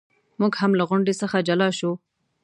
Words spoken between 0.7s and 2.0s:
له غونډې څخه جلا شو.